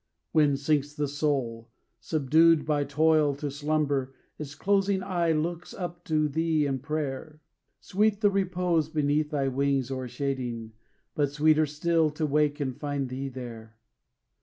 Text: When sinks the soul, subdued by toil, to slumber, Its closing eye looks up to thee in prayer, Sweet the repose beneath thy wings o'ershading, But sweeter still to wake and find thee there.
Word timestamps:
When 0.31 0.57
sinks 0.57 0.95
the 0.95 1.07
soul, 1.07 1.69
subdued 1.99 2.65
by 2.65 2.85
toil, 2.85 3.35
to 3.35 3.51
slumber, 3.51 4.15
Its 4.39 4.55
closing 4.55 5.03
eye 5.03 5.31
looks 5.31 5.75
up 5.75 6.03
to 6.05 6.27
thee 6.27 6.65
in 6.65 6.79
prayer, 6.79 7.39
Sweet 7.81 8.19
the 8.21 8.31
repose 8.31 8.89
beneath 8.89 9.29
thy 9.29 9.47
wings 9.47 9.91
o'ershading, 9.91 10.71
But 11.13 11.29
sweeter 11.33 11.67
still 11.67 12.09
to 12.17 12.25
wake 12.25 12.59
and 12.59 12.75
find 12.75 13.09
thee 13.09 13.29
there. 13.29 13.75